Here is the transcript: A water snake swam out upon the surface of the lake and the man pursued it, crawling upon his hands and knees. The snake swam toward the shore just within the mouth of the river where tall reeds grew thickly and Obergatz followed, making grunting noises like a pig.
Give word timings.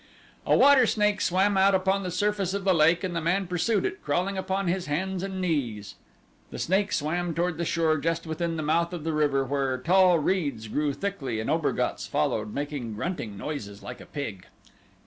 A 0.47 0.57
water 0.57 0.87
snake 0.87 1.21
swam 1.21 1.55
out 1.57 1.75
upon 1.75 2.01
the 2.01 2.09
surface 2.09 2.55
of 2.55 2.63
the 2.63 2.73
lake 2.73 3.03
and 3.03 3.15
the 3.15 3.21
man 3.21 3.45
pursued 3.45 3.85
it, 3.85 4.01
crawling 4.03 4.35
upon 4.35 4.67
his 4.67 4.87
hands 4.87 5.21
and 5.21 5.39
knees. 5.39 5.93
The 6.49 6.57
snake 6.57 6.91
swam 6.91 7.35
toward 7.35 7.59
the 7.59 7.65
shore 7.65 7.99
just 7.99 8.25
within 8.25 8.57
the 8.57 8.63
mouth 8.63 8.93
of 8.93 9.03
the 9.03 9.13
river 9.13 9.45
where 9.45 9.77
tall 9.77 10.17
reeds 10.17 10.67
grew 10.69 10.93
thickly 10.93 11.39
and 11.39 11.51
Obergatz 11.51 12.07
followed, 12.07 12.51
making 12.51 12.95
grunting 12.95 13.37
noises 13.37 13.83
like 13.83 14.01
a 14.01 14.07
pig. 14.07 14.47